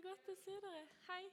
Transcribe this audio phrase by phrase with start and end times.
[0.00, 0.82] så godt å se dere.
[1.10, 1.24] Hei.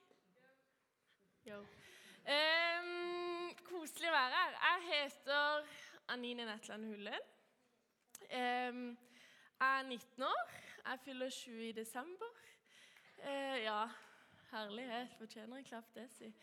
[2.27, 4.55] Um, koselig å være her.
[4.65, 5.69] Jeg heter
[6.11, 7.29] Anine Netland Hullen.
[8.27, 8.81] Um,
[9.61, 10.51] jeg er 19 år.
[10.81, 12.41] Jeg fyller 20 i desember.
[13.21, 13.79] Uh, ja,
[14.51, 15.15] herlighet.
[15.21, 16.33] Fortjener en klapp, det, si.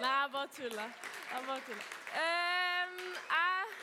[0.00, 0.98] Nei, jeg bare tuller.
[1.30, 1.88] Jeg bare tuller.
[2.24, 2.98] Um,
[3.36, 3.78] jeg,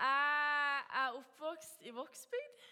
[0.00, 2.66] jeg er oppvokst i Vågsbygd.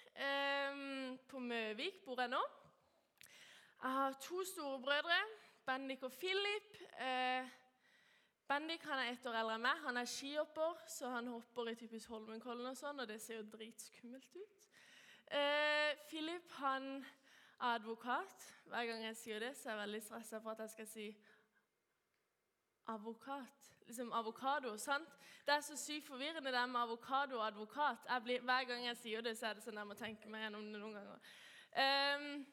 [1.29, 2.45] på Møvik bor jeg nå.
[3.83, 5.21] Jeg har to storebrødre,
[5.67, 6.77] Bendik og Philip.
[7.01, 7.49] Eh,
[8.49, 9.81] Bendik han er ett år eldre enn meg.
[9.83, 13.49] Han er skihopper, så han hopper i typisk Holmenkollen og sånn, og det ser jo
[13.57, 14.69] dritskummelt ut.
[15.35, 18.47] Eh, Philip han er advokat.
[18.71, 21.11] Hver gang jeg sier det, så er jeg veldig stressa for at jeg skal si
[22.87, 23.75] Avokat.
[23.87, 24.77] Liksom avokado.
[24.79, 25.11] sant?
[25.47, 28.07] Det er så sykt forvirrende det med avokado og advokat.
[28.23, 30.73] Blir, hver gang jeg sier det, så er det sånn jeg må tenke meg gjennom
[30.73, 31.33] det noen ganger.
[31.73, 32.45] Um,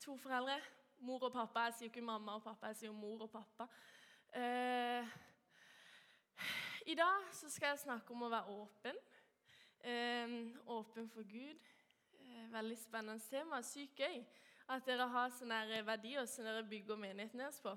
[0.00, 0.60] to foreldre.
[0.98, 1.60] Mor og pappa.
[1.68, 3.66] Jeg sier ikke mamma og pappa, jeg sier mor og pappa.
[4.34, 5.06] Eh,
[6.86, 8.98] I dag så skal jeg snakke om å være åpen.
[9.80, 11.64] Eh, åpen for Gud.
[12.20, 13.62] Eh, veldig spennende tema.
[13.62, 14.20] Sykt gøy
[14.68, 17.72] at dere har sånne verdier som dere bygger menigheten deres på.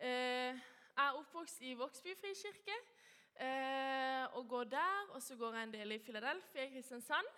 [0.00, 2.76] Eh, jeg er oppvokst i Vågsby frikirke
[3.36, 5.14] eh, og går der.
[5.14, 7.34] Og så går jeg en del i Philadelphia Kristiansand.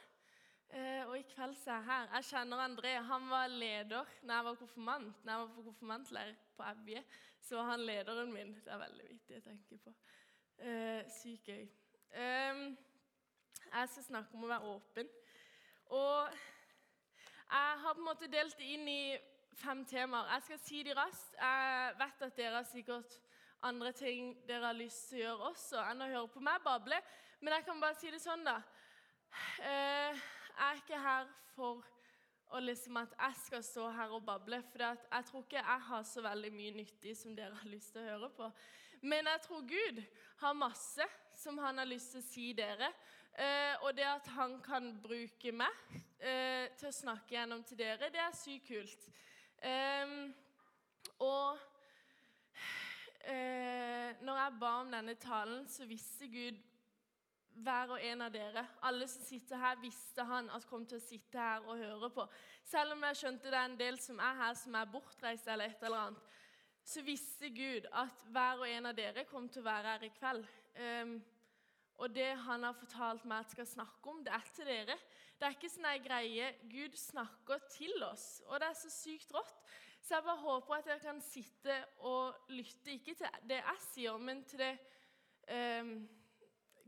[0.73, 2.07] Eh, og i kveld så er jeg her.
[2.15, 2.93] Jeg kjenner André.
[3.05, 5.25] Han var leder når jeg var konfirmant.
[5.25, 7.05] Når jeg var på konfirmantleir på Evje,
[7.41, 8.55] så var han lederen min.
[8.65, 9.93] Det er veldig viktig å tenke på.
[10.59, 11.69] Eh, sykt gøy.
[13.73, 15.13] Jeg skal snakke om å være åpen.
[15.93, 16.41] Og
[17.53, 19.19] jeg har på en måte delt det inn i
[19.61, 20.33] fem temaer.
[20.35, 21.37] Jeg skal si de raskt.
[21.37, 23.21] Jeg vet at dere har sikkert
[23.63, 26.97] andre ting dere har lyst til å gjøre også, enn å høre på meg bable.
[27.41, 28.63] Men jeg kan bare si det sånn, da.
[29.61, 30.23] Eh,
[30.59, 31.85] jeg er ikke her for
[32.61, 34.63] liksom at jeg skal stå her og bable.
[34.73, 38.03] For jeg tror ikke jeg har så veldig mye nyttig som dere har lyst til
[38.03, 38.51] å høre på.
[39.03, 40.03] Men jeg tror Gud
[40.43, 42.93] har masse som han har lyst til å si dere.
[43.33, 48.11] Eh, og det at han kan bruke meg eh, til å snakke gjennom til dere,
[48.13, 49.09] det er sykt kult.
[51.19, 51.59] og
[54.23, 56.59] når jeg ba om denne talen, så visste Gud
[57.55, 61.05] hver og en av dere, alle som sitter her, visste han at kom til å
[61.05, 62.27] sitte her og høre på.
[62.65, 65.71] Selv om jeg skjønte det er en del som er her, som er bortreist eller
[65.71, 66.39] et eller annet,
[66.85, 70.15] så visste Gud at hver og en av dere kom til å være her i
[70.17, 70.47] kveld.
[70.79, 71.13] Um,
[72.03, 74.97] og det han har fortalt meg at skal snakke om, det er til dere.
[75.39, 76.49] Det er ikke sånn ei greie.
[76.71, 79.61] Gud snakker til oss, og det er så sykt rått.
[80.03, 81.77] Så jeg bare håper at dere kan sitte
[82.09, 84.73] og lytte, ikke til det jeg sier, men til det
[85.47, 85.93] um,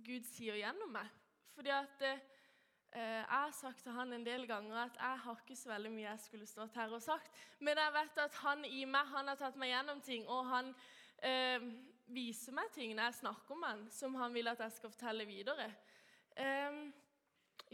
[0.05, 1.11] Gud sier gjennom meg.
[1.55, 2.23] Fordi at eh,
[2.95, 6.07] Jeg har sagt til han en del ganger at jeg har ikke så veldig mye
[6.07, 7.33] jeg skulle stått her og sagt.
[7.59, 10.75] Men jeg vet at han i meg han har tatt meg gjennom ting, og han
[11.23, 11.65] eh,
[12.07, 15.27] viser meg ting når jeg snakker om han, som han vil at jeg skal fortelle
[15.27, 15.71] videre.
[16.37, 16.85] Eh,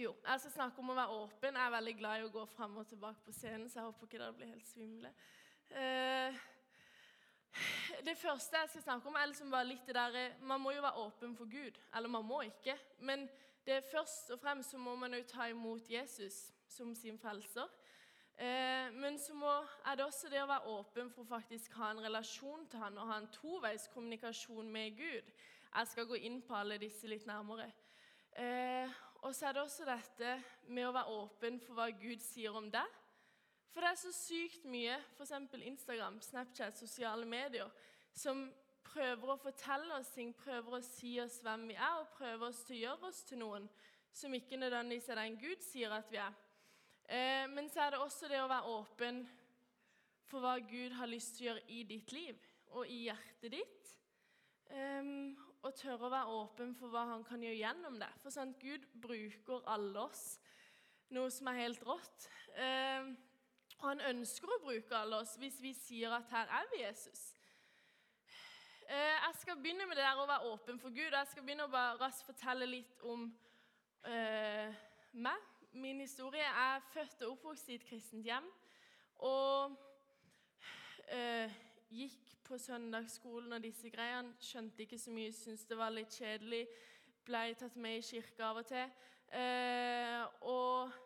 [0.01, 1.57] jo, jeg skal snakke om å være åpen.
[1.57, 4.09] Jeg er veldig glad i å gå fram og tilbake på scenen, så jeg håper
[4.09, 5.13] ikke dere blir helt svimle.
[5.71, 6.41] Eh,
[8.07, 10.83] det første jeg skal snakke om, er liksom bare litt det der Man må jo
[10.83, 11.79] være åpen for Gud.
[11.97, 12.79] Eller man må ikke.
[12.99, 13.29] Men
[13.67, 17.69] det først og fremst så må man jo ta imot Jesus som sin frelser.
[18.41, 19.51] Eh, men så må,
[19.87, 22.97] er det også det å være åpen for å faktisk ha en relasjon til han
[22.99, 25.29] og ha en toveiskommunikasjon med Gud.
[25.75, 27.69] Jeg skal gå inn på alle disse litt nærmere.
[28.33, 28.89] Eh,
[29.21, 30.39] og så er det også dette
[30.73, 33.00] med å være åpen for hva Gud sier om deg
[33.71, 35.33] for det er så sykt mye, f.eks.
[35.63, 37.71] Instagram, Snapchat, sosiale medier,
[38.15, 38.49] som
[38.91, 42.65] prøver å fortelle oss ting, prøver å si oss hvem vi er, og prøver oss
[42.67, 43.69] til å gjøre oss til noen
[44.13, 46.35] som ikke nødvendigvis er den Gud sier at vi er.
[47.11, 49.23] Eh, men så er det også det å være åpen
[50.31, 52.43] for hva Gud har lyst til å gjøre i ditt liv
[52.75, 53.95] og i hjertet ditt.
[54.71, 55.35] Um,
[55.67, 58.09] og tørre å være åpen for hva han kan gjøre gjennom det.
[58.23, 60.39] For sant, Gud bruker alle oss,
[61.11, 62.29] noe som er helt rått.
[62.55, 63.11] Um,
[63.81, 67.31] og han ønsker å bruke alle oss hvis vi sier at her er vi Jesus.
[68.91, 71.15] Eh, jeg skal begynne med det der å være åpen for Gud.
[71.15, 73.29] Jeg skal begynne å bare raskt fortelle litt om
[74.05, 74.81] uh,
[75.13, 75.45] meg.
[75.73, 78.49] Min historie er født og oppvokst i et kristent hjem.
[79.23, 79.77] Og
[81.15, 81.61] uh,
[81.95, 84.35] gikk på søndagsskolen og disse greiene.
[84.43, 86.65] Skjønte ikke så mye, syntes det var litt kjedelig.
[87.25, 88.91] Ble tatt med i kirka av og til.
[89.31, 90.99] Uh, og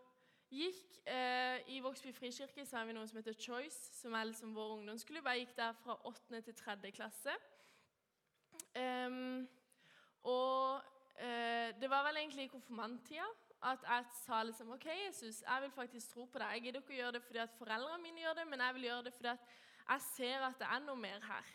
[0.54, 4.52] Gikk eh, I Vågsby frikirke så har vi noe som heter Choice, som er liksom
[4.54, 5.26] vår ungdomsklubb.
[5.26, 6.40] Jeg gikk der fra 8.
[6.46, 6.76] til 3.
[6.94, 7.34] klasse.
[8.74, 9.48] Um,
[10.22, 10.78] og
[11.18, 13.26] eh, det var vel egentlig i konfirmanttida
[13.62, 16.54] At jeg sa liksom OK, Jesus, jeg vil faktisk tro på deg.
[16.54, 18.88] Jeg gidder ikke å gjøre det fordi at foreldrene mine gjør det, men jeg vil
[18.90, 19.52] gjøre det fordi at
[19.88, 21.54] jeg ser at det er noe mer her.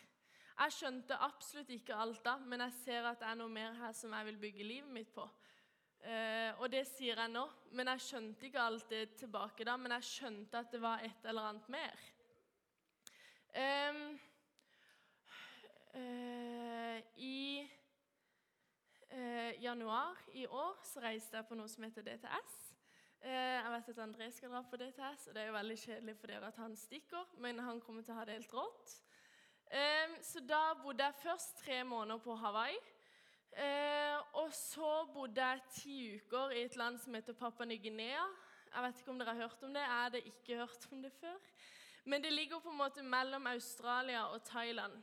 [0.60, 3.96] Jeg skjønte absolutt ikke alt da, men jeg ser at det er noe mer her
[3.96, 5.24] som jeg vil bygge livet mitt på.
[6.00, 7.42] Uh, og det sier jeg nå,
[7.76, 9.76] men jeg skjønte ikke alt det tilbake da.
[9.76, 12.06] Men jeg skjønte at det var et eller annet mer.
[13.50, 13.96] Eh,
[15.98, 17.40] eh, I
[19.10, 22.58] uh, januar i år så reiste jeg på noe som heter DTS.
[23.20, 26.32] jeg vet at André skal dra på DTS, og det er jo veldig kjedelig for
[26.32, 28.94] dere at han stikker, men han kommer til å ha det helt rått.
[30.24, 32.78] Så da bodde jeg først tre måneder på Hawaii.
[33.52, 38.24] Eh, og så bodde jeg ti uker i et land som heter Papua Ny-Guinea.
[38.74, 39.82] Jeg vet ikke om dere har hørt om det.
[39.82, 41.38] Jeg hadde ikke hørt om det før.
[42.04, 45.02] Men det ligger på en måte mellom Australia og Thailand.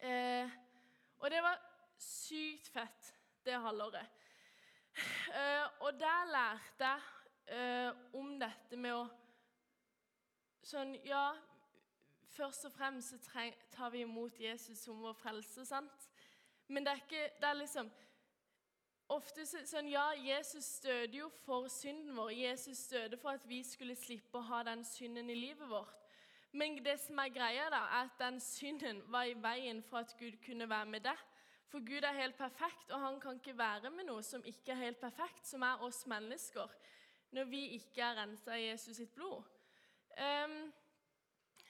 [0.00, 0.50] Eh,
[1.18, 1.60] og det var
[1.98, 3.14] sykt fett,
[3.44, 4.06] det halvåret.
[5.34, 7.00] Eh, og der lærte jeg
[7.46, 9.06] eh, om dette med å
[10.68, 11.30] Sånn, ja
[12.28, 16.08] Først og fremst så tar vi imot Jesus som vår frelse, sant?
[16.68, 17.90] Men det er ikke det er liksom
[19.08, 22.28] Ofte sånn Ja, Jesus døde jo for synden vår.
[22.36, 25.94] Jesus døde for at vi skulle slippe å ha den synden i livet vårt.
[26.52, 30.12] Men det som er greia, da, er at den synden var i veien for at
[30.20, 31.22] Gud kunne være med deg.
[31.72, 34.82] For Gud er helt perfekt, og han kan ikke være med noe som ikke er
[34.86, 36.68] helt perfekt, som er oss mennesker,
[37.36, 39.44] når vi ikke er rensa i Jesus sitt blod.
[40.16, 40.72] Um,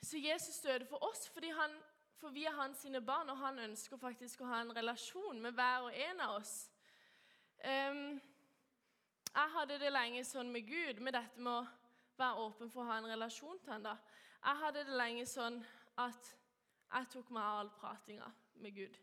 [0.03, 1.75] så Jesus døde for oss fordi han
[2.19, 5.55] for vi er hans sine barn, og han ønsker faktisk å ha en relasjon med
[5.55, 6.55] hver og en av oss.
[7.63, 8.19] Um,
[9.29, 11.67] jeg hadde det lenge sånn med Gud, med dette med å
[12.19, 13.87] være åpen for å ha en relasjon til ham.
[14.39, 15.61] Jeg hadde det lenge sånn
[15.99, 16.33] at
[16.89, 18.31] jeg tok meg av all pratinga
[18.63, 18.99] med Gud.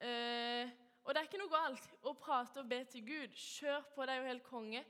[0.00, 0.66] Uh,
[1.04, 3.36] og det er ikke noe galt å prate og be til Gud.
[3.36, 4.82] Kjør på, det er jo helt konge.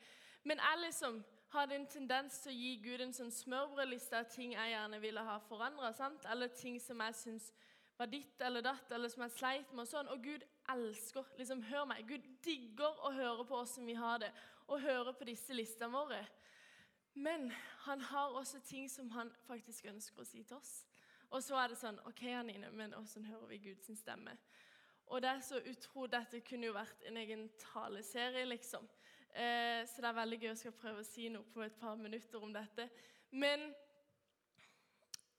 [0.48, 1.20] Men jeg liksom
[1.52, 5.24] hadde en tendens til å gi Gud en sånn smørbrødliste av ting jeg gjerne ville
[5.26, 5.90] ha forandra,
[6.30, 7.50] eller ting som jeg syns
[8.00, 9.84] var ditt eller datt, eller som jeg sleit med.
[9.84, 10.08] Og sånn.
[10.08, 12.06] Og Gud elsker liksom, Hør meg.
[12.08, 14.30] Gud digger å høre på åssen vi har det,
[14.70, 16.22] og høre på disse listene våre.
[17.18, 17.50] Men
[17.84, 20.84] han har også ting som han faktisk ønsker å si til oss.
[21.30, 24.36] Og så er det sånn OK, Anine, men åssen hører vi Guds stemme?
[25.10, 28.86] Og det er så utro, Dette kunne jo vært en egen taleserie, liksom.
[29.34, 31.98] Eh, så det er veldig gøy å skal prøve å si noe på et par
[32.00, 32.88] minutter om dette.
[33.30, 33.68] Men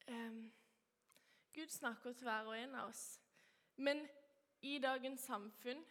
[0.07, 0.37] eh,
[1.51, 3.19] Gud snakker til hver og en av oss.
[3.75, 4.05] Men
[4.61, 5.83] i dagens samfunn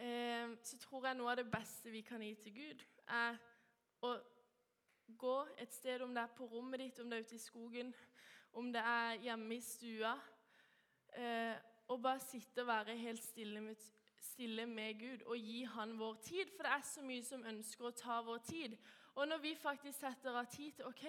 [0.00, 3.38] eh, så tror jeg noe av det beste vi kan gi til Gud, er
[4.06, 4.14] å
[5.20, 7.94] gå et sted, om det er på rommet ditt, om det er ute i skogen,
[8.58, 10.14] om det er hjemme i stua,
[11.14, 11.54] eh,
[11.90, 13.78] og bare sitte og være helt stille med
[14.22, 16.50] stille med Gud og gi Han vår tid.
[16.56, 18.76] For det er så mye som ønsker å ta vår tid.
[19.14, 21.06] Og når vi faktisk setter av tid til OK,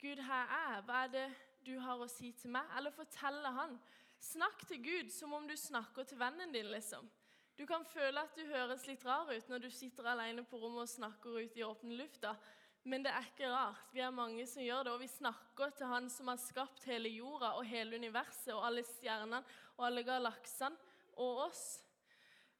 [0.00, 1.26] Gud, her er Hva er det
[1.66, 2.68] du har å si til meg?
[2.76, 3.78] Eller fortelle Han.
[4.20, 7.08] Snakk til Gud som om du snakker til vennen din, liksom.
[7.58, 10.88] Du kan føle at du høres litt rar ut når du sitter alene på rommet
[10.88, 12.34] og snakker ut i åpne lufta.
[12.84, 13.84] Men det er ikke rart.
[13.94, 14.92] Vi er mange som gjør det.
[14.92, 18.84] Og vi snakker til Han som har skapt hele jorda og hele universet og alle
[18.84, 19.40] stjernene
[19.76, 21.64] og alle galaksene og oss.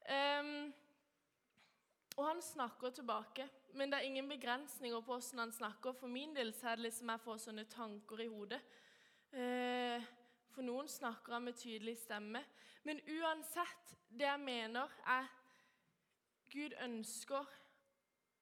[0.05, 0.73] Um,
[2.17, 5.93] og han snakker tilbake, men det er ingen begrensninger på hvordan han snakker.
[5.93, 8.61] For min del så er det liksom jeg får sånne tanker i hodet.
[9.35, 10.05] Uh,
[10.55, 12.45] for noen snakker han med tydelig stemme.
[12.85, 15.31] Men uansett, det jeg mener, er
[16.53, 17.49] Gud ønsker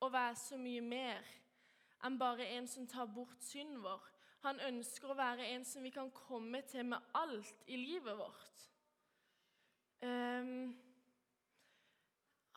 [0.03, 1.31] å være så mye mer
[2.03, 4.03] enn bare en som tar bort synden vår.
[4.43, 8.65] Han ønsker å være en som vi kan komme til med alt i livet vårt.
[10.03, 10.75] Um,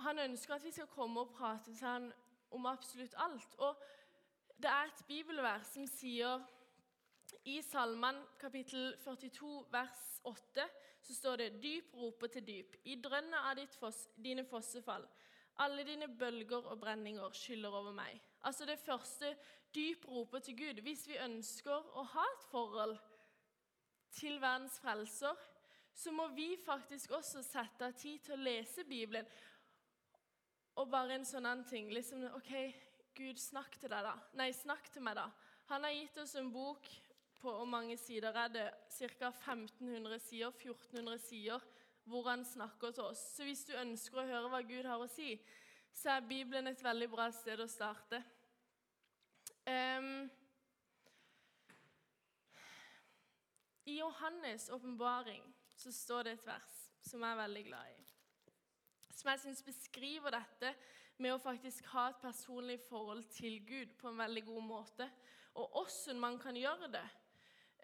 [0.03, 2.09] han ønsker at vi skal komme og prate til ham
[2.51, 3.55] om absolutt alt.
[3.57, 3.75] Og
[4.57, 6.43] det er et bibelvers som sier
[7.45, 10.67] i Salman kapittel 42 vers 8
[11.05, 12.75] så står det dyp roper til dyp.
[12.83, 15.05] I drønnet av foss, dine fossefall.
[15.61, 18.19] Alle dine bølger og brenninger skyller over meg.
[18.43, 19.35] Altså det første
[19.75, 20.81] dyp roper til Gud.
[20.81, 22.97] Hvis vi ønsker å ha et forhold
[24.11, 25.35] til verdens frelser,
[25.93, 29.27] så må vi faktisk også sette av tid til å lese Bibelen.
[30.75, 32.51] Og bare en sånn annen ting liksom, OK,
[33.15, 34.15] Gud, snakk til deg, da.
[34.35, 35.29] Nei, snakk til meg, da.
[35.71, 36.89] Han har gitt oss en bok
[37.39, 38.65] på hvor mange sider er det?
[38.91, 39.29] Ca.
[39.29, 41.63] 1500 sider, 1400 sider,
[42.03, 43.21] hvor han snakker til oss.
[43.37, 45.37] Så hvis du ønsker å høre hva Gud har å si,
[45.95, 48.19] så er Bibelen et veldig bra sted å starte.
[49.65, 50.27] Um,
[53.87, 58.04] I Johannes' åpenbaring så står det et vers som jeg er veldig glad i
[59.15, 60.73] som jeg syns beskriver dette
[61.17, 65.07] med å faktisk ha et personlig forhold til Gud på en veldig god måte,
[65.55, 67.05] og hvordan man kan gjøre det.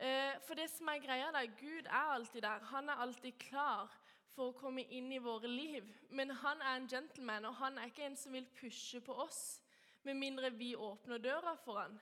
[0.02, 2.64] Eh, for det som er greia der, Gud er alltid der.
[2.74, 3.92] Han er alltid klar
[4.36, 5.88] for å komme inn i våre liv.
[6.10, 9.62] Men han er en gentleman, og han er ikke en som vil pushe på oss
[10.04, 12.00] med mindre vi åpner døra for han.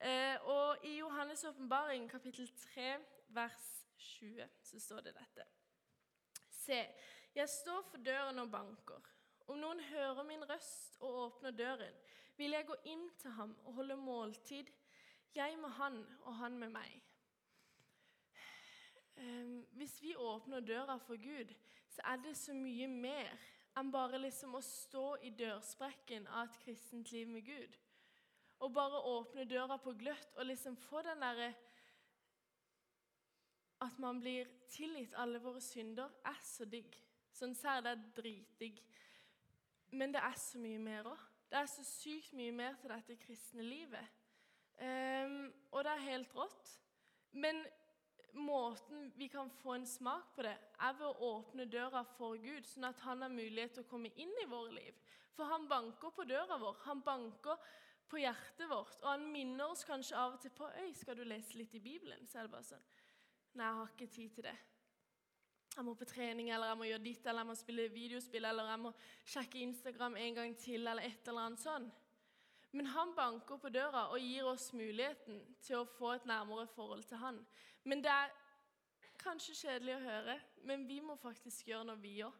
[0.00, 2.98] Eh, og I Johannes' åpenbaring, kapittel 3,
[3.28, 5.46] vers 20, så står det dette.
[6.50, 6.82] Se,
[7.34, 9.10] jeg står for døren og banker.
[9.48, 11.94] Om noen hører min røst og åpner døren,
[12.36, 14.68] vil jeg gå inn til ham og holde måltid,
[15.34, 17.02] jeg med han og han med meg.
[19.18, 21.54] Ehm, hvis vi åpner døra for Gud,
[21.88, 23.32] så er det så mye mer
[23.78, 27.76] enn bare liksom å stå i dørsprekken av et kristent liv med Gud.
[28.60, 31.52] Og bare åpne døra på gløtt og liksom få den derre
[33.80, 36.96] At man blir tilgitt alle våre synder, er så digg.
[37.38, 38.78] Sånn det er dritdigg.
[39.94, 41.26] Men det er så mye mer òg.
[41.48, 44.16] Det er så sykt mye mer til dette kristne livet.
[44.78, 46.72] Um, og det er helt rått.
[47.32, 47.62] Men
[48.34, 52.66] måten vi kan få en smak på det, er ved å åpne døra for Gud,
[52.68, 54.98] sånn at han har mulighet til å komme inn i våre liv.
[55.36, 57.62] For han banker på døra vår, han banker
[58.08, 61.24] på hjertet vårt, og han minner oss kanskje av og til på Øy, skal du
[61.24, 62.26] lese litt i Bibelen?
[62.26, 62.88] Så er det bare sånn
[63.58, 64.58] Nei, jeg har ikke tid til det.
[65.76, 68.70] Jeg må på trening, eller jeg må gjøre ditt, eller jeg må spille videospill, eller
[68.72, 68.92] jeg må
[69.24, 71.88] sjekke Instagram en gang til, eller et eller annet sånn.
[72.72, 77.06] Men han banker på døra og gir oss muligheten til å få et nærmere forhold
[77.08, 77.38] til han.
[77.84, 78.34] Men det er
[79.22, 80.36] kanskje kjedelig å høre,
[80.68, 82.34] men vi må faktisk gjøre noe, vi òg,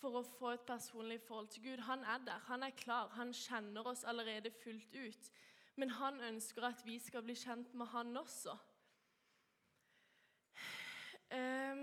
[0.00, 1.84] for å få et personlig forhold til Gud.
[1.88, 5.30] Han er der, han er klar, han kjenner oss allerede fullt ut.
[5.76, 8.56] Men han ønsker at vi skal bli kjent med han også.
[11.30, 11.79] Um,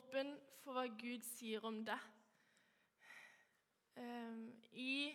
[0.00, 0.32] åpen
[0.64, 2.08] for hva Gud sier om deg.
[4.00, 5.12] Um, I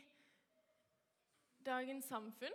[1.66, 2.54] dagens samfunn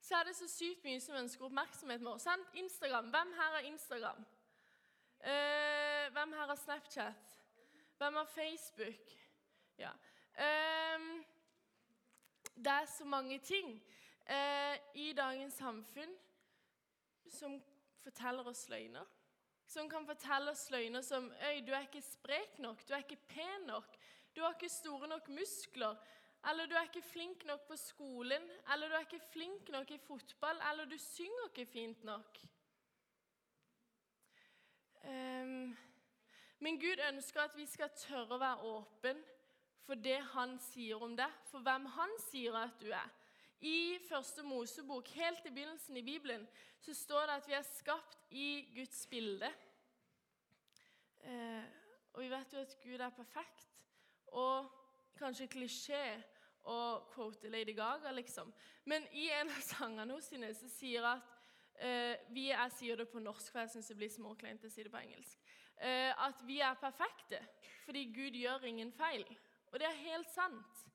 [0.00, 2.24] så er det så sykt mye som ønsker oppmerksomhet med oss.
[2.24, 2.54] Sant?
[2.56, 3.10] Instagram.
[3.12, 4.24] Hvem her har Instagram?
[5.20, 7.36] Uh, hvem her har Snapchat?
[8.00, 9.12] Hvem har Facebook?
[9.78, 9.92] Ja.
[10.40, 11.24] Um,
[12.56, 13.76] det er så mange ting
[14.30, 16.16] uh, i dagens samfunn
[17.28, 17.60] som
[18.02, 19.04] forteller oss løgner.
[19.70, 23.20] Som kan fortelle oss løgner som Øy, du er ikke sprek nok, du er ikke
[23.30, 23.86] pen nok,
[24.34, 25.94] du har ikke store nok muskler.
[26.50, 29.98] Eller du er ikke flink nok på skolen, eller du er ikke flink nok i
[29.98, 32.38] fotball, eller du synger ikke fint nok.
[35.04, 35.76] Um,
[36.58, 39.22] men Gud ønsker at vi skal tørre å være åpen
[39.86, 43.19] for det han sier om deg, for hvem han sier at du er.
[43.60, 46.46] I første Mosebok, helt i begynnelsen i Bibelen,
[46.80, 49.50] så står det at vi er skapt i Guds bilde.
[51.20, 51.64] Eh,
[52.12, 53.84] og vi vet jo at Gud er perfekt.
[54.32, 54.70] Og
[55.18, 56.00] kanskje klisjé
[56.64, 56.78] å
[57.12, 58.48] quote Lady Gaga, liksom.
[58.88, 61.36] Men i en av sangene sine så sier at
[61.76, 64.86] eh, vi Jeg sier det på norsk, for jeg syns det blir småkleint å si
[64.86, 65.36] det på engelsk.
[65.76, 67.44] Eh, at vi er perfekte
[67.84, 69.26] fordi Gud gjør ingen feil.
[69.72, 70.86] Og det er helt sant.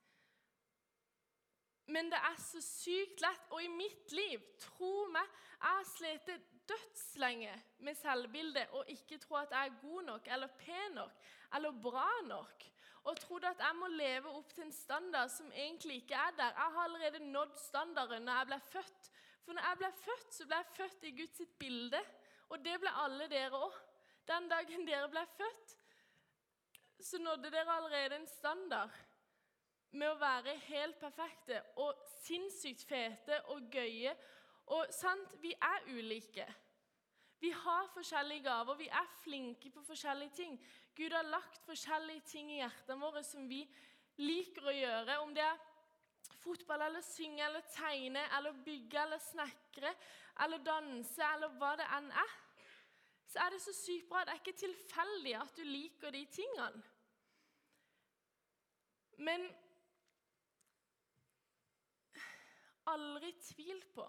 [1.88, 3.50] Men det er så sykt lett.
[3.54, 6.32] Og i mitt liv, tro meg, jeg har slitt
[6.66, 7.54] dødslenge
[7.86, 12.08] med selvbildet og ikke tro at jeg er god nok eller pen nok eller bra
[12.26, 12.66] nok.
[13.06, 16.58] Og trodde at jeg må leve opp til en standard som egentlig ikke er der.
[16.58, 19.10] Jeg har allerede nådd standarden når jeg ble født.
[19.46, 22.02] For når jeg ble født, så ble jeg født i Guds bilde.
[22.50, 23.78] Og det ble alle dere òg.
[24.26, 25.76] Den dagen dere ble født,
[27.06, 28.90] så nådde dere allerede en standard
[29.96, 34.14] med å være helt perfekte og sinnssykt fete og gøye.
[34.76, 36.46] Og sant, vi er ulike.
[37.40, 40.56] Vi har forskjellige gaver, vi er flinke på forskjellige ting.
[40.96, 43.62] Gud har lagt forskjellige ting i hjertene våre som vi
[44.22, 45.20] liker å gjøre.
[45.22, 45.60] Om det er
[46.40, 49.92] fotball eller synge eller tegne eller bygge eller snekre
[50.46, 52.34] eller danse eller hva det enn er,
[53.32, 54.24] så er det så sykt bra.
[54.24, 56.84] Det er ikke tilfeldig at du liker de tingene.
[59.18, 59.46] Men
[62.92, 64.06] aldri tvil på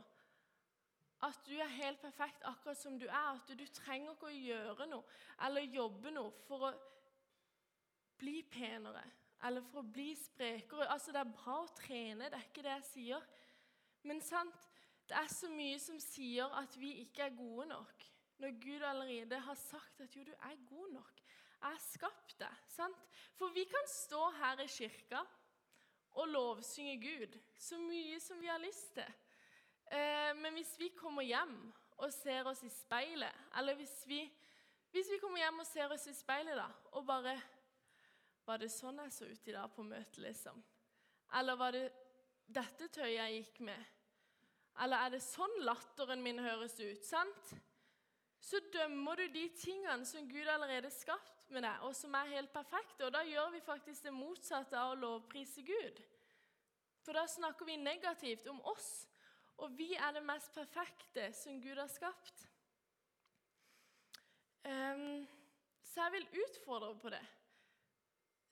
[1.24, 3.36] at du er helt perfekt akkurat som du er.
[3.36, 5.16] At du, trenger ikke å gjøre noe
[5.46, 6.72] eller jobbe noe for å
[8.20, 9.04] bli penere
[9.46, 10.88] eller for å bli sprekere.
[10.92, 13.26] Altså, Det er bra å trene, det er ikke det jeg sier.
[14.06, 14.68] Men sant,
[15.08, 18.06] det er så mye som sier at vi ikke er gode nok.
[18.42, 21.22] Når Gud allerede har sagt at jo, du er god nok.
[21.56, 22.64] Jeg har skapt deg.
[22.68, 23.06] sant?
[23.38, 25.22] For vi kan stå her i kirka
[26.16, 29.08] og lovsynge Gud så mye som vi har lyst til.
[29.92, 31.56] Eh, men hvis vi kommer hjem
[31.96, 34.22] og ser oss i speilet, eller hvis vi,
[34.90, 37.36] hvis vi kommer hjem og ser oss i speilet da, og bare
[38.46, 40.60] Var det sånn jeg så ut i dag på møtet, liksom?
[41.34, 41.88] Eller var det
[42.46, 43.88] dette tøyet jeg gikk med?
[44.84, 47.02] Eller er det sånn latteren min høres ut?
[47.02, 47.50] sant?
[48.38, 52.52] Så dømmer du de tingene som Gud allerede skapt med det, og som er helt
[52.52, 53.06] perfekte.
[53.06, 56.02] Og da gjør vi faktisk det motsatte av å lovprise Gud.
[57.04, 59.06] For da snakker vi negativt om oss,
[59.62, 62.46] og vi er det mest perfekte som Gud har skapt.
[64.66, 65.22] Um,
[65.86, 67.22] så jeg vil utfordre på det.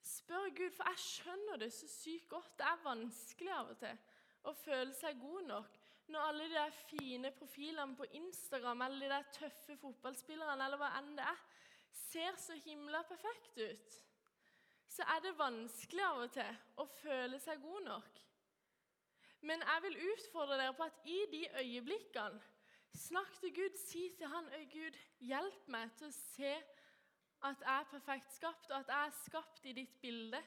[0.05, 2.53] Spør Gud, for jeg skjønner det så sykt godt.
[2.57, 3.99] Det er vanskelig av og til
[4.45, 5.81] å føle seg god nok
[6.13, 10.91] når alle de der fine profilene på Instagram eller de der tøffe fotballspillerne eller hva
[10.99, 11.39] enn det er,
[11.95, 14.01] ser så himla perfekt ut.
[14.87, 18.21] Så er det vanskelig av og til å føle seg god nok.
[19.45, 22.43] Men jeg vil utfordre dere på at i de øyeblikkene
[22.95, 23.77] Snakk til Gud.
[23.77, 26.51] Si til han, Øy Gud, hjelp meg til å se
[27.43, 30.39] at jeg er perfekt skapt, og at jeg er skapt i ditt bilde.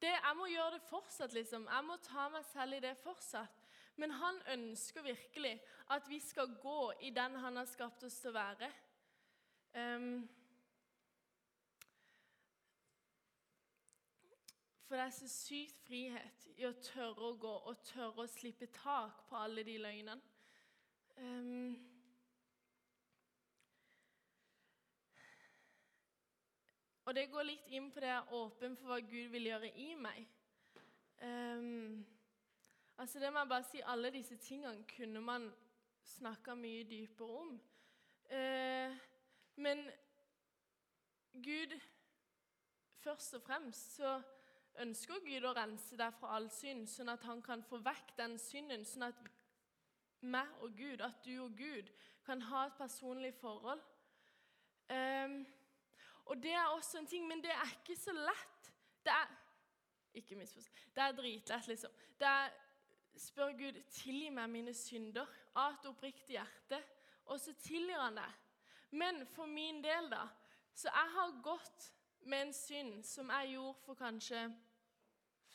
[0.00, 1.66] Det, jeg må gjøre det fortsatt, liksom.
[1.68, 3.66] Jeg må ta meg selv i det fortsatt.
[4.00, 5.58] Men han ønsker virkelig
[5.90, 8.70] at vi skal gå i den han har skapt oss til å være.
[9.74, 10.22] Um,
[14.88, 18.70] for det er så sykt frihet i å tørre å gå og tørre å slippe
[18.72, 20.16] tak på alle de løgnene.
[21.18, 21.76] Um,
[27.08, 29.68] Og det går litt inn på det jeg er åpen for hva Gud vil gjøre
[29.80, 30.26] i meg.
[31.24, 32.02] Um,
[33.00, 35.46] altså det må jeg bare si, Alle disse tingene kunne man
[36.04, 37.54] snakka mye dypere om.
[38.28, 38.92] Uh,
[39.56, 39.80] men
[41.32, 41.78] Gud
[43.00, 44.18] Først og fremst så
[44.82, 48.38] ønsker Gud å rense deg fra all synd, sånn at han kan få vekk den
[48.40, 49.20] synden, sånn at
[50.20, 51.90] meg og Gud, at du og Gud
[52.26, 53.82] kan ha et personlig forhold.
[54.90, 55.42] Um,
[56.28, 58.72] og det er også en ting, men det er ikke så lett.
[59.04, 59.36] Det er
[60.14, 60.72] Ikke misforstå.
[60.94, 61.90] Det er dritlett, liksom.
[62.18, 62.48] Det er
[63.18, 65.26] Spør Gud, tilgi meg mine synder
[65.58, 66.78] av et oppriktig hjerte,
[67.26, 68.28] og så tilgir han det.
[68.90, 70.26] Men for min del, da
[70.74, 74.44] Så jeg har gått med en synd som jeg gjorde for kanskje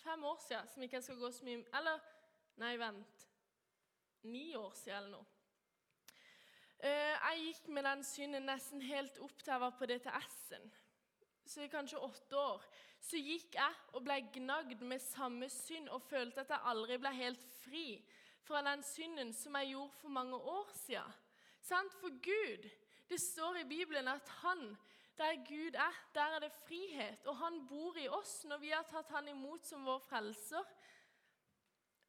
[0.03, 2.03] fem år siden, som ikke jeg skal gå så mye Eller
[2.61, 3.27] nei, vent.
[4.23, 5.25] Ni år siden eller noe.
[6.83, 10.65] Eh, jeg gikk med den synden nesten helt opp til jeg var på DTS-en.
[11.47, 12.63] Så i kanskje åtte år.
[13.03, 17.11] Så gikk jeg og ble gnagd med samme synd og følte at jeg aldri ble
[17.15, 17.87] helt fri
[18.43, 21.19] fra den synden som jeg gjorde for mange år siden.
[21.99, 22.69] For Gud
[23.09, 24.77] Det står i Bibelen at han,
[25.17, 27.25] der Gud er, der er det frihet.
[27.25, 30.71] Og han bor i oss når vi har tatt han imot som vår frelser.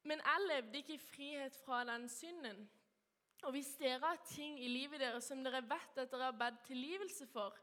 [0.05, 2.65] Men jeg levde ikke i frihet fra den synden.
[3.43, 6.63] Og hvis dere har ting i livet deres som dere vet at dere har bedt
[6.65, 7.57] tilgivelse for,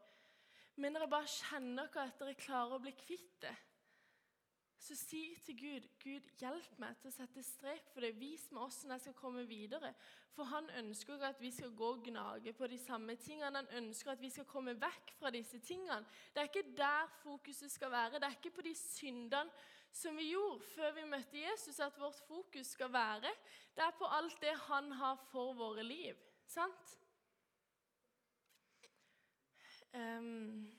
[0.76, 3.54] men dere bare kjenner ikke at dere klarer å bli kvitt det,
[4.82, 8.16] så si til Gud Gud, hjelp meg til å sette strek for det.
[8.18, 9.92] Vis meg hvordan jeg skal komme videre.
[10.34, 13.60] For han ønsker at vi skal gå og gnage på de samme tingene.
[13.60, 16.02] Han ønsker at vi skal komme vekk fra disse tingene.
[16.32, 18.18] Det er ikke der fokuset skal være.
[18.18, 22.18] Det er ikke på de syndene som vi gjorde før vi møtte Jesus, at vårt
[22.26, 23.30] fokus skal være.
[23.76, 26.16] Det er på alt det han har for våre liv.
[26.48, 26.96] Sant?
[29.92, 30.72] Um,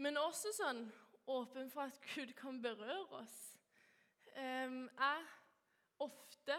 [0.00, 0.86] men også sånn
[1.26, 3.58] åpen for at Gud kan berøre oss.
[4.34, 5.24] Jeg
[6.00, 6.56] ofte,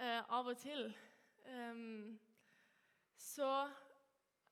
[0.00, 0.94] uh, av og til
[3.16, 3.48] Så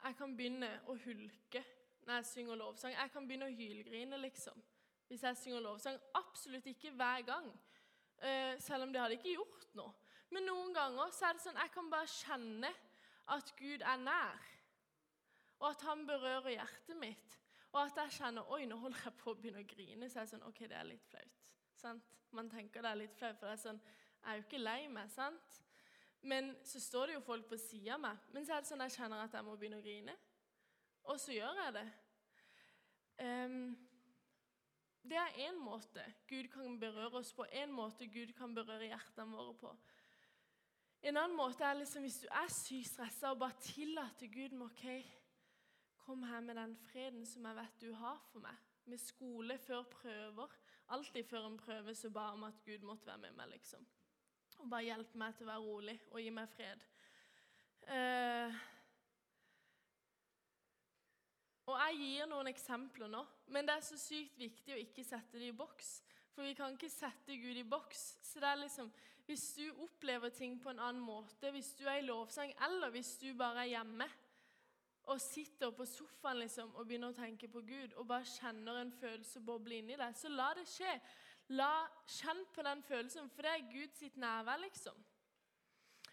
[0.05, 1.63] jeg kan begynne å hulke
[2.07, 2.95] når jeg synger lovsang.
[2.97, 4.63] Jeg kan begynne å hylgrine, liksom,
[5.09, 5.99] hvis jeg synger lovsang.
[6.19, 7.51] Absolutt ikke hver gang,
[8.25, 9.93] uh, selv om det hadde ikke gjort noe.
[10.31, 12.71] Men noen ganger så er det sånn jeg kan bare kjenne
[13.35, 14.49] at Gud er nær,
[15.61, 17.40] og at han berører hjertet mitt.
[17.73, 20.09] Og at jeg kjenner oi, nå holder jeg på å begynne å grine.
[20.11, 21.43] Så er jeg sånn OK, det er litt flaut.
[21.79, 22.15] Sant?
[22.35, 23.83] Man tenker det er litt flaut, for det er sånn
[24.21, 25.61] Jeg er jo ikke lei meg, sant?
[26.21, 28.27] Men så står det jo folk på sida av meg.
[28.35, 30.17] Men så er det sånn jeg kjenner at jeg må begynne å grine.
[31.09, 31.87] Og så gjør jeg det.
[33.21, 33.63] Um,
[35.03, 39.37] det er én måte Gud kan berøre oss på, én måte Gud kan berøre hjertene
[39.37, 39.73] våre på.
[41.01, 44.67] En annen måte er liksom hvis du er sykt stressa og bare tillater Gud med
[44.67, 44.85] OK,
[46.11, 48.57] kom her med den freden som jeg vet du har for meg.
[48.91, 50.55] Med skole før prøver.
[50.91, 53.51] Alltid før en prøve så ba om at Gud måtte være med meg.
[53.53, 53.85] liksom.
[54.59, 56.83] Og bare hjelpe meg til å være rolig og gi meg fred.
[57.87, 58.57] Uh,
[61.71, 63.21] og Jeg gir noen eksempler nå,
[63.55, 65.93] men det er så sykt viktig å ikke sette det i boks.
[66.35, 68.03] For vi kan ikke sette Gud i boks.
[68.27, 68.91] Så det er liksom,
[69.31, 73.15] Hvis du opplever ting på en annen måte, hvis du er i lovsang, eller hvis
[73.23, 74.11] du bare er hjemme
[75.11, 78.93] og sitter på sofaen liksom, og begynner å tenke på Gud og bare kjenner en
[78.95, 80.93] følelse boble inni deg, så la det skje.
[81.59, 81.71] La,
[82.07, 84.99] Kjenn på den følelsen, for det er Guds nærvær, liksom.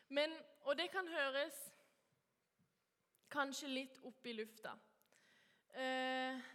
[0.09, 0.33] Men,
[0.65, 1.57] og det kan høres
[3.29, 4.73] kanskje litt opp i lufta.
[5.77, 6.49] Eh,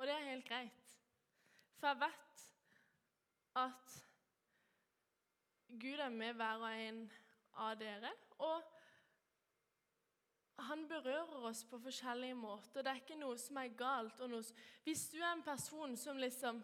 [0.00, 0.96] og det er helt greit.
[1.78, 2.44] For jeg vet
[3.60, 3.96] at
[5.80, 7.00] Gud er med hver og en
[7.54, 8.10] av dere.
[8.42, 8.79] Og
[10.68, 12.82] han berører oss på forskjellige måter.
[12.82, 14.20] Det er ikke noe som er galt.
[14.30, 14.42] Noe...
[14.84, 16.62] Hvis du er en person som liksom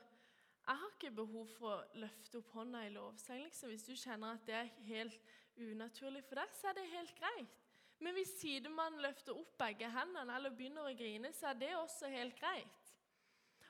[0.67, 3.45] Jeg har ikke behov for å løfte opp hånda i lovsang.
[3.45, 3.71] Liksom.
[3.71, 5.29] Hvis du kjenner at det er helt
[5.63, 7.61] unaturlig for deg, så er det helt greit.
[8.03, 12.11] Men hvis sidemannen løfter opp begge hendene eller begynner å grine, så er det også
[12.13, 12.91] helt greit.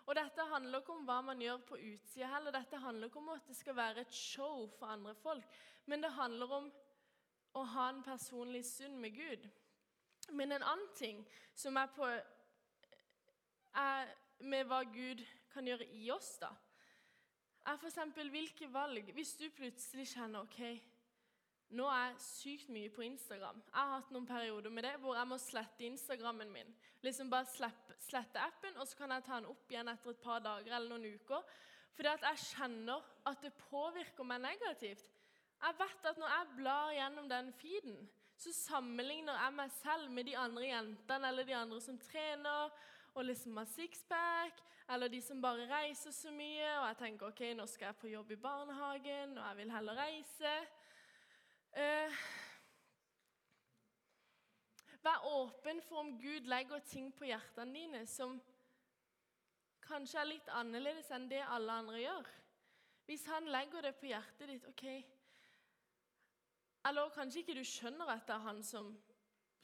[0.06, 2.54] Og Dette handler ikke om hva man gjør på utsida heller.
[2.54, 5.60] Dette handler ikke om at det skal være et show for andre folk.
[5.86, 6.68] Men det handler om
[7.58, 9.48] å ha en personlig stund med Gud.
[10.32, 11.22] Men en annen ting
[11.54, 12.08] som er på
[13.76, 14.12] er
[14.46, 16.50] med hva Gud kan gjøre i oss, da,
[17.66, 17.98] er f.eks.
[18.30, 20.60] hvilke valg Hvis du plutselig kjenner OK,
[21.74, 23.58] nå er jeg sykt mye på Instagram.
[23.72, 26.68] Jeg har hatt noen perioder med det hvor jeg må slette Instagrammen min.
[27.02, 30.22] Liksom bare slette, slette appen, og så kan jeg ta den opp igjen etter et
[30.22, 31.42] par dager eller noen uker.
[31.96, 35.10] Fordi at jeg kjenner at det påvirker meg negativt.
[35.56, 37.98] Jeg vet at når jeg blar gjennom den feeden,
[38.36, 42.72] så sammenligner jeg meg selv med de andre jentene eller de andre som trener
[43.16, 44.58] og liksom har sixpack,
[44.92, 46.66] eller de som bare reiser så mye.
[46.80, 50.02] Og jeg tenker ok, nå skal jeg på jobb i barnehagen, og jeg vil heller
[50.02, 50.52] reise.
[51.76, 52.20] Uh,
[55.06, 58.36] vær åpen for om Gud legger ting på hjertene dine som
[59.86, 62.30] kanskje er litt annerledes enn det alle andre gjør.
[63.06, 64.86] Hvis han legger det på hjertet ditt ok,
[66.86, 68.90] eller kanskje ikke du skjønner at det er han som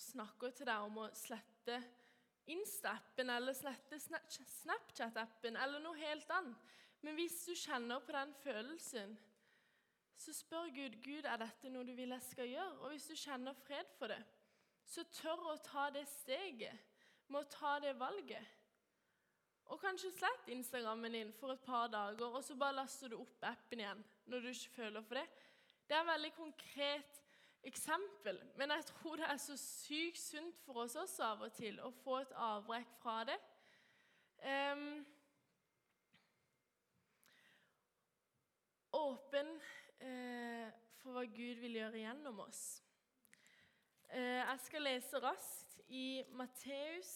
[0.02, 1.78] snakker til deg om å slette
[2.50, 6.72] Insta-appen eller slette Snapchat-appen eller noe helt annet.
[7.02, 9.14] Men hvis du kjenner på den følelsen,
[10.18, 12.78] så spør Gud Gud, er dette noe du vil jeg skal gjøre.
[12.82, 14.20] Og hvis du kjenner fred for det,
[14.86, 16.90] så tør å ta det steget
[17.30, 18.58] med å ta det valget.
[19.72, 23.46] Og kanskje slett Instagrammen din for et par dager, og så bare laster du opp
[23.46, 25.26] appen igjen når du ikke føler for det.
[25.88, 27.22] Det er et veldig konkret
[27.62, 31.80] eksempel, men jeg tror det er så sykt sunt for oss også av og til
[31.80, 33.38] å få et avbrekk fra det.
[34.42, 35.04] Um,
[38.98, 39.52] åpen
[40.02, 40.70] uh,
[41.02, 42.62] for hva Gud vil gjøre gjennom oss.
[44.10, 47.12] Uh, jeg skal lese raskt i Matteus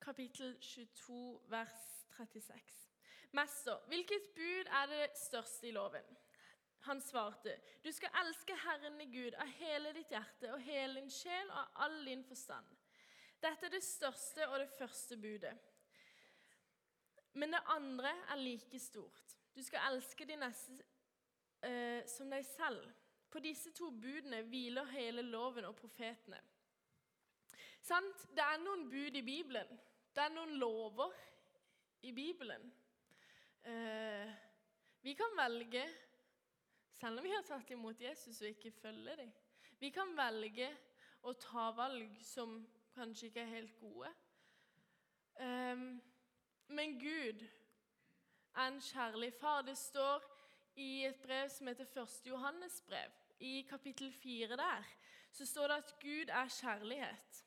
[0.00, 2.89] kapittel 22, vers 36.
[3.36, 6.16] Mester, hvilket bud er det største i loven?
[6.88, 7.52] Han svarte,
[7.84, 11.82] du skal elske Herren i Gud av hele ditt hjerte og hele din sjel og
[11.84, 12.66] all din forstand.
[13.40, 15.52] Dette er det største og det første budet.
[17.32, 19.36] Men det andre er like stort.
[19.54, 20.80] Du skal elske de neste
[21.64, 22.82] uh, som deg selv.
[23.30, 26.40] På disse to budene hviler hele loven og profetene.
[27.80, 28.26] Sant?
[28.34, 29.78] Det er noen bud i Bibelen.
[30.10, 31.14] Det er noen lover
[32.02, 32.66] i Bibelen.
[33.64, 34.32] Eh,
[35.02, 35.84] vi kan velge,
[36.92, 39.32] selv om vi har tatt imot Jesus og ikke følger dem
[39.80, 40.68] Vi kan velge
[41.22, 42.58] å ta valg som
[42.94, 44.10] kanskje ikke er helt gode.
[45.40, 45.84] Eh,
[46.68, 47.44] men Gud
[48.54, 49.62] er en kjærlig far.
[49.62, 50.24] Det står
[50.76, 52.26] i et brev som heter 1.
[52.28, 54.84] Johannes brev, i kapittel 4 der,
[55.32, 57.44] så står det at Gud er kjærlighet.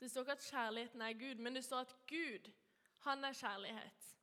[0.00, 2.52] Det står ikke at kjærligheten er Gud, men det står at Gud,
[2.98, 4.17] han er kjærlighet.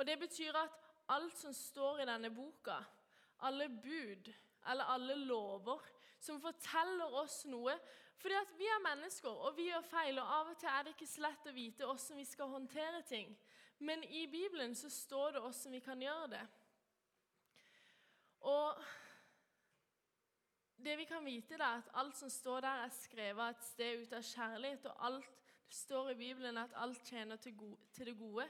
[0.00, 0.76] Og Det betyr at
[1.12, 2.78] alt som står i denne boka,
[3.44, 4.30] alle bud
[4.70, 5.82] eller alle lover
[6.20, 7.74] som forteller oss noe
[8.20, 10.92] Fordi at vi er mennesker, og vi gjør feil, og av og til er det
[10.92, 13.30] ikke så lett å vite hvordan vi skal håndtere ting.
[13.78, 16.42] Men i Bibelen så står det hvordan vi kan gjøre det.
[18.52, 18.82] Og
[20.84, 24.12] det vi kan vite, er at alt som står der, er skrevet et sted ut
[24.12, 24.90] av kjærlighet.
[24.92, 25.32] Og alt
[25.64, 28.48] det står i Bibelen at alt tjener til, gode, til det gode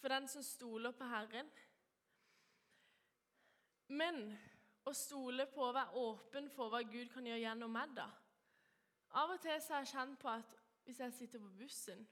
[0.00, 1.50] for den som stoler på Herren.
[3.90, 4.22] Men
[4.88, 8.08] å stole på å være åpen for hva Gud kan gjøre gjennom meg, da.
[9.20, 12.06] Av og til så har jeg kjent på at hvis jeg sitter på bussen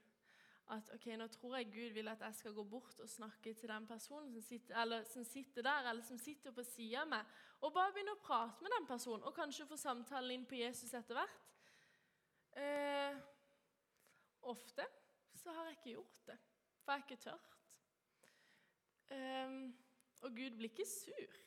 [0.69, 3.71] at ok, nå tror jeg Gud vil at jeg skal gå bort og snakke til
[3.71, 7.31] den personen som sitter, som sitter der, eller som sitter på sida av meg,
[7.65, 10.93] og bare begynne å prate med den personen, og kanskje få samtalen inn på Jesus
[10.93, 11.47] etter hvert.
[12.59, 13.17] Eh,
[14.51, 14.85] ofte
[15.41, 16.37] så har jeg ikke gjort det,
[16.83, 17.58] for jeg er ikke tørt.
[19.09, 19.61] Um,
[20.21, 21.37] og Gud blir ikke sur.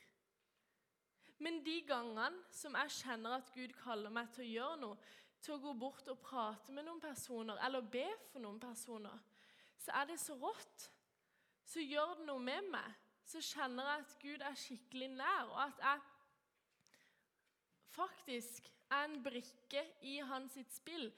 [1.42, 5.57] Men de gangene som jeg kjenner at Gud kaller meg til å gjøre noe, til
[5.57, 9.16] å gå bort og prate med noen personer eller be for noen personer,
[9.79, 10.87] så er det så rått.
[11.66, 13.01] Så gjør det noe med meg.
[13.27, 16.01] Så kjenner jeg at Gud er skikkelig nær, og at jeg
[17.92, 21.09] faktisk er en brikke i hans sitt spill.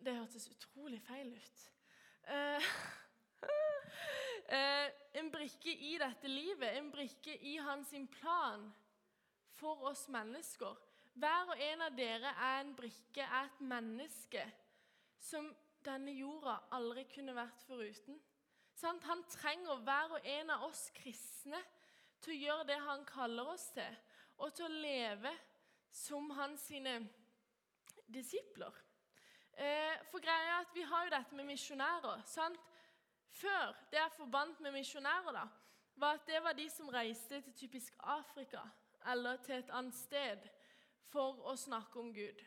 [0.00, 1.64] Det hørtes utrolig feil ut.
[2.28, 2.70] Uh,
[5.20, 8.66] en brikke i dette livet, en brikke i hans plan
[9.58, 10.76] for oss mennesker.
[11.20, 14.44] Hver og en av dere er en brikke, er et menneske
[15.20, 15.50] som
[15.84, 18.18] denne jorda aldri kunne vært foruten.
[18.76, 19.04] Sant?
[19.04, 21.60] Han trenger hver og en av oss kristne
[22.24, 23.96] til å gjøre det han kaller oss til,
[24.40, 25.32] og til å leve
[25.92, 27.00] som hans sine
[28.08, 28.72] disipler.
[29.52, 32.22] Eh, for greia er at Vi har jo dette med misjonærer.
[32.24, 32.58] sant?
[33.30, 35.46] Før det jeg forbandt med misjonærer, da,
[35.96, 38.60] var at det var de som reiste til typisk Afrika
[39.06, 40.48] eller til et annet sted
[41.10, 42.42] for å snakke om Gud.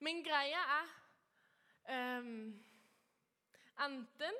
[0.00, 2.50] Men greia er um,
[3.80, 4.36] Enten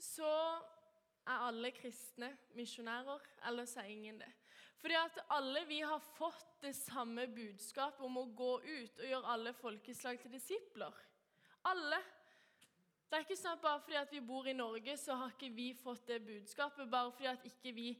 [0.00, 0.30] så
[1.28, 4.30] er alle kristne misjonærer, eller så er ingen det.
[4.80, 9.34] Fordi at alle vi har fått det samme budskapet om å gå ut og gjøre
[9.34, 10.96] alle folkeslag til disipler.
[11.70, 12.00] Alle.
[13.12, 15.50] Det er ikke sånn at bare fordi at vi bor i Norge, så har ikke
[15.52, 16.88] vi fått det budskapet.
[16.88, 17.90] Bare fordi at ikke vi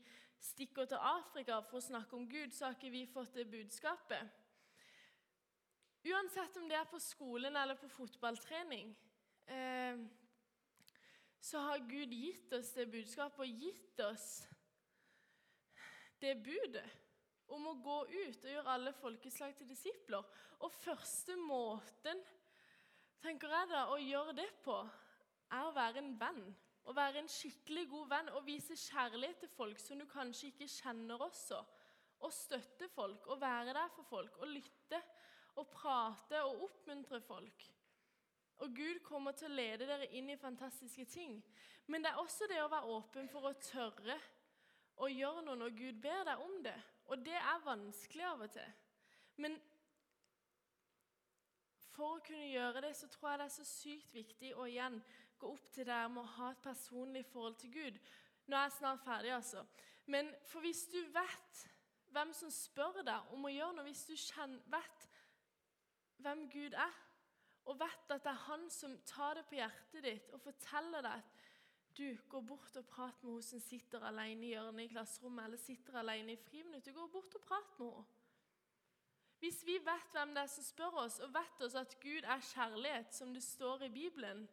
[0.40, 4.30] stikker til Afrika for å snakke om Gud, så har ikke vi fått det budskapet.
[6.08, 8.96] Uansett om det er på skolen eller på fotballtrening,
[9.52, 10.00] eh,
[11.44, 14.26] så har Gud gitt oss det budskapet og gitt oss
[16.24, 16.88] det budet
[17.52, 20.24] om å gå ut og gjøre alle folkeslag til disipler.
[20.64, 22.24] Og første måten
[23.20, 24.80] tenker jeg da, å gjøre det på,
[25.52, 26.44] er å være en venn.
[26.82, 30.70] Å være en skikkelig god venn og vise kjærlighet til folk som du kanskje ikke
[30.70, 31.60] kjenner også.
[32.22, 34.98] Og støtte folk og være der for folk og lytte
[35.60, 37.66] og prate og oppmuntre folk.
[38.62, 41.40] Og Gud kommer til å lede dere inn i fantastiske ting.
[41.90, 44.18] Men det er også det å være åpen for å tørre
[45.02, 46.78] å gjøre noe når Gud ber deg om det.
[47.10, 48.74] Og det er vanskelig av og til.
[49.42, 49.56] Men
[51.92, 55.00] for å kunne gjøre det, så tror jeg det er så sykt viktig å igjen
[55.42, 58.00] gå opp til deg med å ha et personlig forhold til Gud.
[58.46, 59.64] Nå er jeg snart ferdig, altså.
[60.06, 61.62] Men for hvis du vet
[62.12, 65.08] hvem som spør deg om å gjøre noe, hvis du kjenner, vet
[66.22, 66.98] hvem Gud er,
[67.70, 71.20] og vet at det er Han som tar det på hjertet ditt og forteller deg
[71.22, 71.44] at
[71.94, 75.60] du går bort og prater med henne som sitter alene i hjørnet i klasserommet eller
[75.60, 76.94] sitter alene i friminuttet.
[76.96, 78.18] Gå bort og prat med henne.
[79.42, 82.44] Hvis vi vet hvem det er som spør oss, og vet oss at Gud er
[82.46, 84.44] kjærlighet, som det står i Bibelen,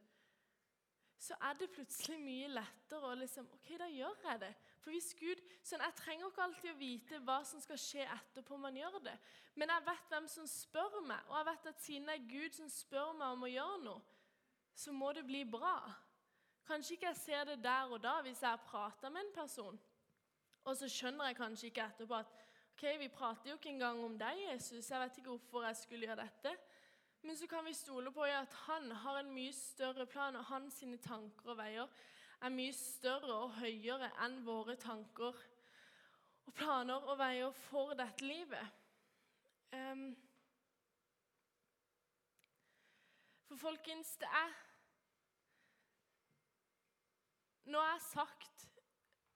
[1.19, 4.51] så er det plutselig mye lettere å liksom OK, da gjør jeg det.
[4.79, 8.58] For hvis Gud sånn, Jeg trenger ikke alltid å vite hva som skal skje etterpå
[8.58, 9.17] man gjør det.
[9.60, 12.55] Men jeg vet hvem som spør meg, og jeg vet at siden det er Gud
[12.55, 14.01] som spør meg om å gjøre noe,
[14.79, 15.75] så må det bli bra.
[16.69, 19.79] Kanskje ikke jeg ser det der og da hvis jeg prata med en person.
[20.63, 22.32] Og så skjønner jeg kanskje ikke etterpå at
[22.71, 24.88] ok, vi prater jo ikke engang om deg, Jesus.
[24.88, 26.55] Jeg vet ikke hvorfor jeg skulle gjøre dette.
[27.21, 30.79] Men så kan vi stole på at han har en mye større plan, og hans
[31.03, 31.88] tanker og veier
[32.41, 35.36] er mye større og høyere enn våre tanker
[36.47, 38.71] og planer og veier for dette livet.
[39.75, 40.15] Um,
[43.49, 44.58] for folkens, det er
[47.69, 48.63] Nå har jeg sagt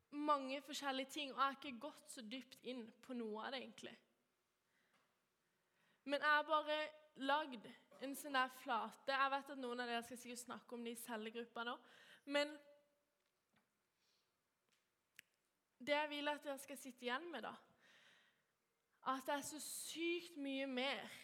[0.10, 3.60] mange forskjellige ting, og jeg har ikke gått så dypt inn på noe av det,
[3.62, 3.93] egentlig.
[6.10, 6.78] Men jeg bare
[7.21, 7.67] lagd
[8.04, 10.95] en sånn der flate Jeg vet at noen av dere skal sikkert snakke om det
[10.95, 11.76] i cellegruppa nå.
[12.36, 12.52] Men
[15.84, 17.54] det jeg vil at dere skal sitte igjen med, da
[19.12, 21.19] At det er så sykt mye mer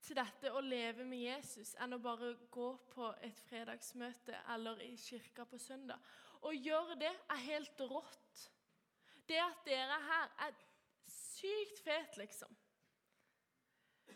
[0.00, 4.94] til dette å leve med Jesus enn å bare gå på et fredagsmøte eller i
[4.96, 6.00] kirka på søndag.
[6.40, 8.46] Å gjøre det er helt rått.
[9.28, 10.56] Det at dere er her, er
[11.10, 12.56] sykt fet, liksom.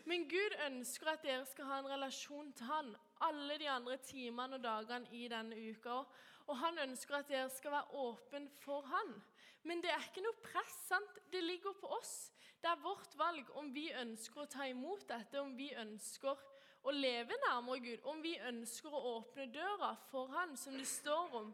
[0.05, 4.55] Men Gud ønsker at dere skal ha en relasjon til Han alle de andre timene
[4.55, 6.03] og dagene i denne uka.
[6.47, 9.15] Og han ønsker at dere skal være åpen for Han.
[9.63, 10.75] Men det er ikke noe press.
[10.87, 11.19] sant?
[11.31, 12.31] Det ligger på oss.
[12.61, 16.37] Det er vårt valg om vi ønsker å ta imot dette, om vi ønsker
[16.85, 21.33] å leve nærmere Gud, om vi ønsker å åpne døra for Han, som det står
[21.41, 21.53] om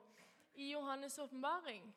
[0.56, 1.94] i Johannes' åpenbaring.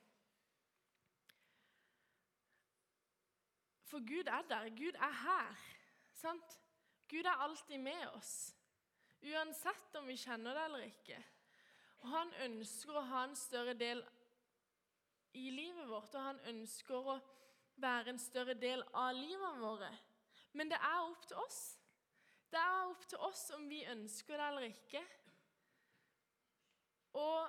[3.91, 4.69] For Gud er der.
[4.69, 5.74] Gud er her.
[6.25, 6.61] Sant?
[7.09, 8.55] Gud er alltid med oss,
[9.21, 11.19] uansett om vi kjenner det eller ikke.
[12.01, 14.01] Og Han ønsker å ha en større del
[15.37, 17.19] i livet vårt, og han ønsker å
[17.83, 19.91] være en større del av livet våre.
[20.55, 21.61] Men det er opp til oss.
[22.53, 25.03] Det er opp til oss om vi ønsker det eller ikke.
[27.19, 27.41] Og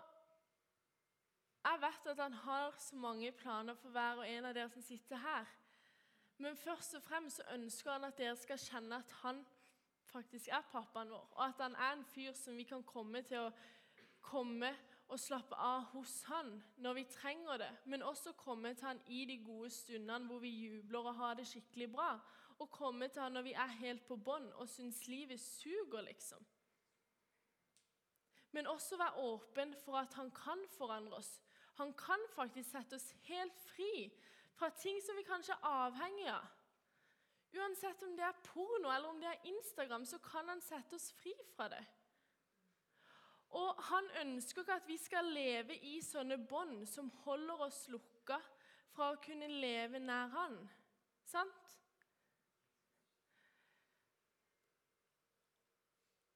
[1.65, 4.83] jeg vet at han har så mange planer for hver og en av dere som
[4.83, 5.47] sitter her.
[6.37, 9.45] Men først og fremst så ønsker han at dere skal kjenne at han
[10.09, 13.47] faktisk er pappaen vår, og at han er en fyr som vi kan komme til
[13.47, 13.53] å
[14.25, 14.71] komme
[15.13, 16.49] og slappe av hos han
[16.81, 20.53] når vi trenger det, men også komme til han i de gode stundene hvor vi
[20.65, 22.09] jubler og har det skikkelig bra,
[22.59, 26.45] og komme til han når vi er helt på bånn og syns livet suger, liksom.
[28.55, 31.33] Men også være åpen for at han kan forandre oss.
[31.75, 34.07] Han kan faktisk sette oss helt fri
[34.55, 36.53] fra ting som vi kanskje er avhengige av.
[37.55, 41.11] Uansett om det er porno eller om det er Instagram, så kan han sette oss
[41.15, 41.83] fri fra det.
[43.55, 48.39] Og han ønsker ikke at vi skal leve i sånne bånd som holder oss lukka
[48.95, 50.57] fra å kunne leve nær han.
[51.25, 51.71] Sant?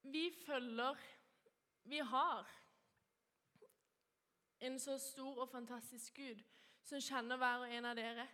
[0.09, 0.97] Vi følger
[1.89, 2.47] Vi har
[4.59, 6.41] en så stor og fantastisk Gud
[6.89, 8.25] som kjenner hver og en av dere.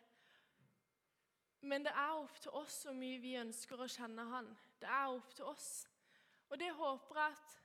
[1.66, 4.50] Men det er opp til oss hvor mye vi ønsker å kjenne Han.
[4.80, 5.70] Det er opp til oss.
[6.52, 7.56] Og det håper jeg at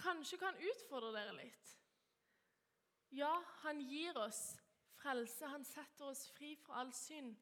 [0.00, 1.76] kanskje kan utfordre dere litt.
[3.16, 3.32] Ja,
[3.64, 4.52] han gir oss
[5.00, 5.48] frelse.
[5.48, 7.32] Han setter oss fri fra all synd.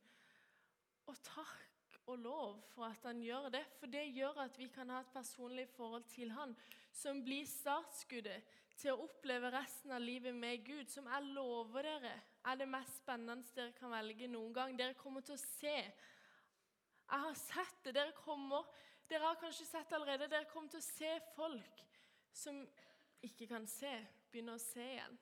[1.11, 4.89] Og takk og lov for at han gjør det, for det gjør at vi kan
[4.93, 6.55] ha et personlig forhold til han,
[6.93, 8.47] som blir startskuddet
[8.79, 12.15] til å oppleve resten av livet med Gud, som jeg lover dere
[12.49, 14.77] er det mest spennende dere kan velge noen gang.
[14.79, 15.77] Dere kommer til å se.
[17.09, 17.95] Jeg har sett det.
[17.99, 18.67] Dere kommer,
[19.09, 20.31] dere har kanskje sett allerede.
[20.31, 21.85] Dere kommer til å se folk
[22.33, 22.61] som
[23.25, 23.91] ikke kan se,
[24.31, 25.19] begynne å se igjen.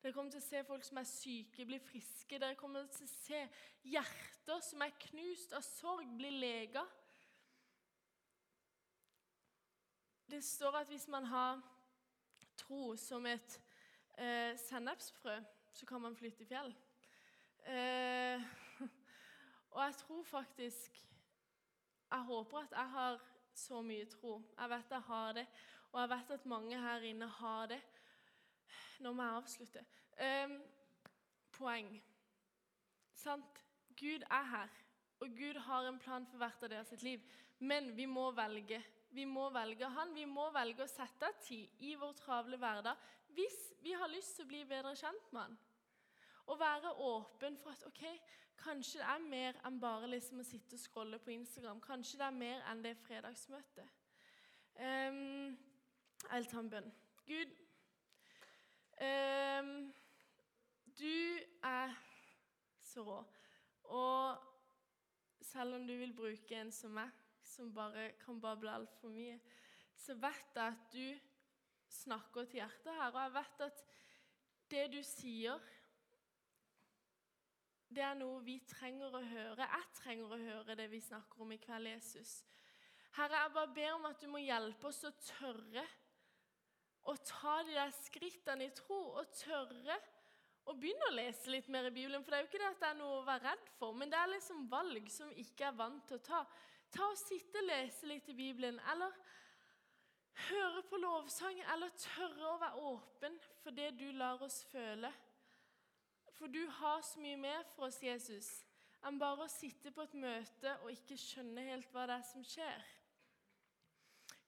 [0.00, 2.38] Dere kommer til å se folk som er syke, bli friske.
[2.38, 3.42] Dere kommer til å se
[3.92, 6.86] hjerter som er knust av sorg, bli lega.
[10.30, 11.60] Det står at hvis man har
[12.60, 13.56] tro som et
[14.16, 15.40] eh, sennepsfrø,
[15.80, 16.74] så kan man flytte i fjell.
[17.64, 18.42] Eh,
[19.74, 21.06] og jeg tror faktisk
[22.10, 23.20] Jeg håper at jeg har
[23.54, 24.42] så mye tro.
[24.58, 25.46] Jeg vet jeg har det,
[25.92, 27.80] og jeg vet at mange her inne har det.
[29.00, 29.84] Nå må jeg avslutte.
[30.18, 30.56] Eh,
[31.54, 31.92] poeng.
[33.14, 33.62] Sant?
[34.00, 34.68] Gud er her,
[35.20, 37.22] og Gud har en plan for hvert av deres liv.
[37.58, 38.82] Men vi må velge.
[39.10, 40.14] Vi må velge Han.
[40.14, 44.36] Vi må velge å sette av tid i vår travle hverdag hvis vi har lyst
[44.36, 45.58] til å bli bedre kjent med Han.
[46.50, 48.04] Og være åpen for at ok,
[48.58, 51.80] kanskje det er mer enn bare liksom å sitte og scrolle på Instagram.
[51.84, 53.96] Kanskje det er mer enn det fredagsmøtet.
[54.80, 55.54] Um,
[56.24, 56.90] jeg vil ta en bønn.
[57.28, 57.54] Gud,
[59.06, 59.72] um,
[60.98, 61.16] du
[61.70, 61.94] er
[62.82, 63.22] så rå.
[63.94, 64.46] Og
[65.52, 67.10] selv om du vil bruke en som meg,
[67.46, 69.38] som bare kan bable altfor mye,
[69.98, 71.06] så vet jeg at du
[71.90, 73.12] snakker til hjertet her.
[73.14, 73.84] Og jeg vet at
[74.70, 75.70] det du sier,
[77.90, 79.66] det er noe vi trenger å høre.
[79.66, 82.36] Jeg trenger å høre det vi snakker om i kveld, Jesus.
[83.16, 85.82] Herre, jeg bare ber om at du må hjelpe oss å tørre
[87.10, 89.96] å ta de der skrittene i tro, og tørre
[90.68, 92.22] å begynne å lese litt mer i Bibelen.
[92.22, 94.12] For det er jo ikke det at det er noe å være redd for, men
[94.12, 96.44] det er liksom valg som vi ikke er vant til å ta.
[96.94, 99.16] Ta og Sitte og lese litt i Bibelen, eller
[100.50, 105.10] høre på lovsang, eller tørre å være åpen for det du lar oss føle.
[106.40, 108.46] For du har så mye mer for oss, Jesus,
[109.04, 112.44] enn bare å sitte på et møte og ikke skjønne helt hva det er som
[112.48, 112.86] skjer.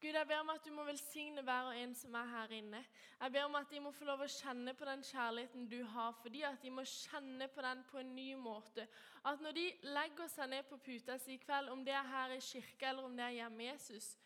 [0.01, 2.81] Gud, jeg ber om at du må velsigne hver og en som er her inne.
[3.21, 6.17] Jeg ber om at de må få lov å kjenne på den kjærligheten du har
[6.17, 8.89] for dem, at de må kjenne på den på en ny måte.
[9.29, 12.35] At når de legger seg ned på puta si i kveld, om det er her
[12.35, 14.17] i kirka eller om det er hjemme Jesus,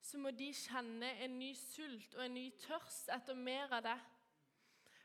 [0.00, 3.98] så må de kjenne en ny sult og en ny tørst etter mer av det.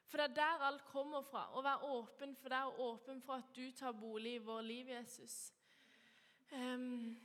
[0.06, 1.48] For det er der alt kommer fra.
[1.58, 4.92] Å være åpen for deg og åpen for at du tar bolig i vår liv,
[4.94, 5.38] Jesus.
[6.54, 7.16] Um,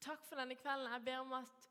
[0.00, 0.92] takk for denne kvelden.
[0.92, 1.68] Jeg ber om at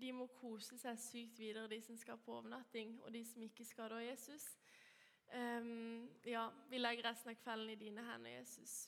[0.00, 3.66] de må kose seg sykt videre, de som skal på overnatting, og de som ikke
[3.66, 4.48] skal da, Jesus.
[5.30, 8.84] Um, ja, vi legger resten av kvelden i dine hender, Jesus.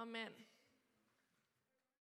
[0.00, 0.32] Amen.